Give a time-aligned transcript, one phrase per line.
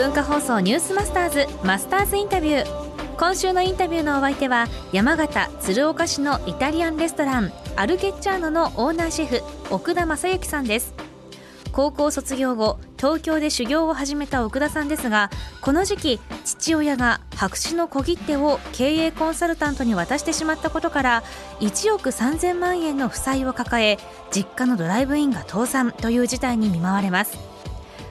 [0.00, 3.16] 文化放送ニュースマスターズマスターズインタビュー。
[3.18, 10.94] 今週のインタビューのお相手は山形鶴岡市のイタリアンレストランアルケッチャーノのオーナーシェフ奥田正幸さんです。
[11.72, 21.22] 高校卒業後東京で修行を始めた奥田さんですがこの時期父親が白紙の小切手を経営コンサルタントに渡してしまったことから
[21.60, 23.98] 1億3000万円の負債を抱え
[24.30, 27.49] 実家のドライブインが倒産という事態に見舞われます。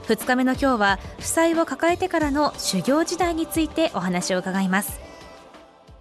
[0.09, 4.99] 2日目の今日は負債を抱えてからの修行時代についてお話を伺います。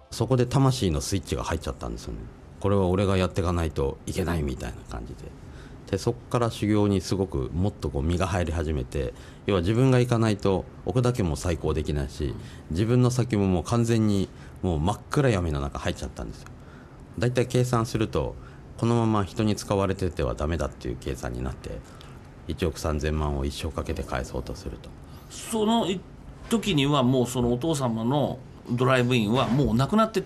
[0.09, 2.19] そこで魂のスイッチが入っちゃったんですよね。
[2.59, 5.29] これは俺がやっていかないといけないみたいな感じで。
[5.91, 9.13] でそこから修行にすごくもっとこう身が入り始めて
[9.45, 12.33] 要は自分が行かないと奥だけも再興できないし
[12.71, 14.27] 自分の先ももう完全に
[14.63, 16.47] もう真っ暗闇の中入っちゃったんですよ。
[17.19, 18.33] だいたい計算すると
[18.77, 21.77] このまま人に使われててはダメだっていう計算になって
[22.49, 24.89] 1億3000万を一生かけて返そうとすると。
[25.29, 25.87] その
[26.49, 28.39] 時にはもうそのお父様の
[28.71, 30.23] ドライブインはもうなくなって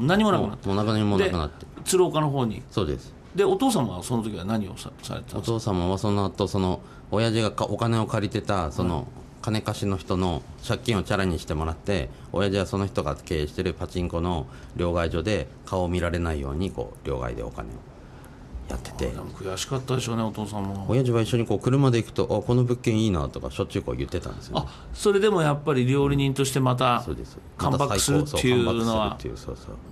[0.00, 0.68] 何もなくなって。
[0.68, 1.66] もう何もなくなって。
[1.84, 2.62] 鶴岡の方に。
[2.70, 3.12] そうです。
[3.34, 5.58] でお父様はその時は何をさされてたんおですか？
[5.58, 9.06] 父様はその後その親父がかお金を借りてたその
[9.42, 17.72] 金貸しの人の借金をチャラにしてもらって親父はその人が経営してるパチンコの両替所で顔を見られないようにこう両替でお金を
[18.68, 19.06] やってて。
[19.06, 20.86] でも悔しかったでしょうねお父さんも。
[20.88, 27.38] 親父は一緒にこう車で行くとあこの物件いいなとかしょっちゅうこう言ってたんですよ、ね、あそれでもやっぱり料理人としてまたそうです。
[27.58, 29.18] カムバックするっていうのは。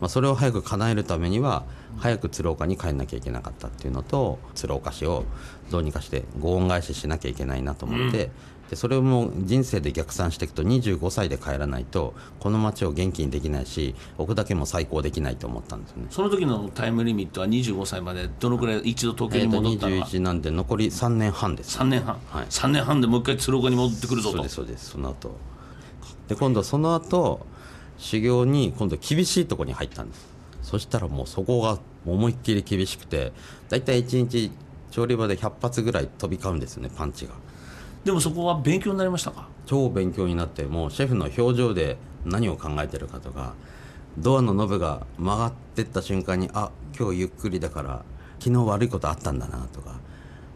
[0.08, 1.64] それを早く叶えるためには
[1.98, 5.24] 早く鶴岡に帰んなきゃいけなかったっていうのと鶴岡市を
[5.70, 8.30] どうにかしてご恩返ししなきゃいけないなと思って、
[8.70, 16.06] でそれをもう人生で逆算していくと25歳で帰らないとこの町を元気にできないし奥だけも再興できないと思ったんですよね。
[16.10, 21.78] その時のタイムリミットは25歳までどのくらい一度東京に戻ったのは、21なんで残り3年半です。
[21.78, 22.46] 3年半、はい。
[22.46, 24.36] 3年半でもう一回鶴岡に戻ってくるぞと。
[24.36, 25.36] そうですそうですその後。
[26.28, 27.46] で今度その後
[27.98, 30.31] 修行に今度厳しいところに入ったんです
[30.62, 33.32] そしたらもうそこが思いっきり厳しくて
[33.68, 34.50] 大体1日
[34.90, 37.32] 調理場で100発ぐらい飛び交うんですよねパンチが。
[38.04, 39.48] でもそこは勉強になりましたか？
[39.66, 43.54] 超勉強になってもうシェフの表情で何を考えてるかとか
[44.18, 48.04] ドアのノブが曲がってった瞬間にあ今日ゆっくりだから
[48.40, 50.00] 昨日悪いことあったんだなとか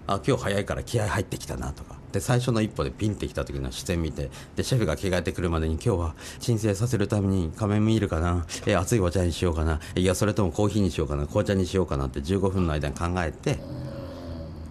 [0.09, 13.59] あ今日早いから気合入ってきたなとかで最初の一歩でピンってきた時の視線見てでシェフが着替えてくるまでに今日は鎮静させるために仮面見るかなえ熱いお茶にしようかないやそれともコーヒーにしようかな紅茶にしようかなって15分の間に考えて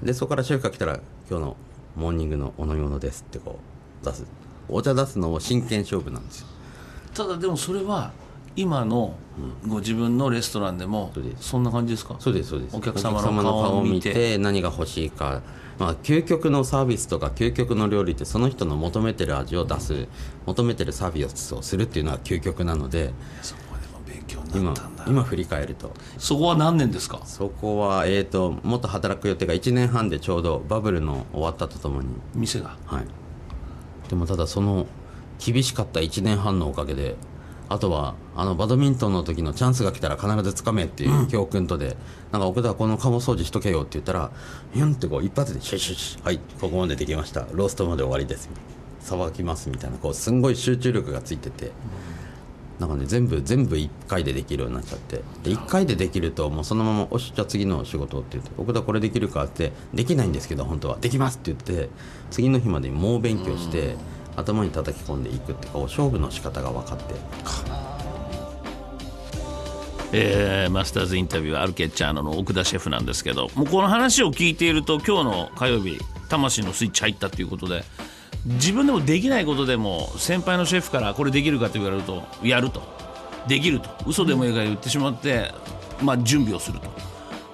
[0.01, 1.57] でそこからシェフが来たら今日の
[1.95, 3.59] モーニングのお飲み物ですってこ
[4.01, 4.25] う出す。
[4.67, 6.47] お茶出すのも真剣勝負なんですよ。
[7.13, 8.11] ただでもそれは
[8.55, 9.15] 今の
[9.67, 12.15] ご自分のレストランでもそんな感じですか？
[12.19, 12.75] そうですそうです。
[12.77, 15.41] お客様の顔を見て何が欲しいか、
[15.77, 20.07] まあ、究極のサービスとか究極の料理ってその人の求めてる味を出す
[20.45, 23.11] 求めてるサービスをするっていうのは究極なので
[23.41, 25.05] そこでも勉強にな今ったんだ。
[25.05, 25.91] 今振り返ると。
[26.17, 27.19] そこは何年ですか？
[27.25, 32.07] そこは、えー、ともっと働く予定が1年半でちょうどバブルの終わったとともに。
[32.33, 32.77] 店が？
[32.85, 33.05] はい、
[34.09, 34.87] でもただその
[35.45, 37.17] 厳しかった1年半のおかげで
[37.67, 41.97] あとはあのバドミントンの時のチャンスが来たら必ずつかめっていう教訓とで、
[42.31, 44.31] なんか奥田はこの鴨掃除しとけよって言ったら
[44.73, 47.47] ヒュンってこう一発でシュッシュッシュッはいここまでできました。
[47.51, 48.49] ローストまで終わりです。
[48.99, 51.71] さばきますみたいなこうすんごい集中力がついてて、
[52.79, 60.97] なんかね全部全部1回でできるようになっちゃってで1回でできるともうそのまま「おしじゃあ次の仕事」って言って「奥田これできるか?」って「できないんですけど本当は。
[60.99, 61.89] できます」って言って
[62.31, 63.95] 次の日までに猛勉強して
[64.35, 67.15] 頭に叩き込んでいくっていうか勝負の仕方が分かって
[70.11, 75.99] えーマスターズインタビューはアルケッチャーノの奥田シェフなんですけどもうこの話を聞いていると今日の火曜日
[76.29, 77.83] 魂のスイッチ入ったということで
[78.45, 82.95] 自分でもできないことでも先輩のシェフからこれできるかと言われるとやると。
[83.47, 85.51] できると嘘でもいいから言ってしまって、
[86.01, 86.89] まあ、準備をすると。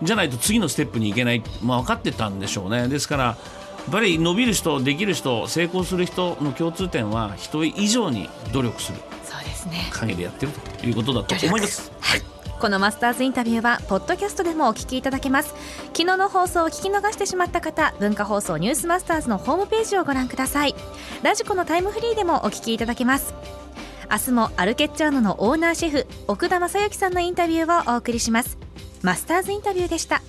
[0.02, 2.88] じゃないと次のステップに行けない、まあ、分かってたんでしょうね。
[2.88, 3.38] ですから
[3.84, 9.00] やっぱり伸びる人できる人成功する人の共通点は人以上に努力する。
[9.24, 9.90] そうですね。
[9.92, 10.86] 陰でやってると。
[10.86, 11.92] いうことだと思います。
[12.00, 12.22] はい。
[12.60, 15.56] このマスターズインタビューはポッドキャストでもお聞きいただけます。
[15.94, 20.76] 昨日の放送を聞き逃してしまった方文化放送ニュースマスターズのホームページをご覧ください。
[21.24, 23.34] ラジコのタイムフリーでもお聞きいただけます。
[24.12, 28.58] 明日もアルケッチャーノのオーナーシェフ奥田正幸さんのインタビューをお送りします。
[29.02, 30.22] マスターズインタビューでした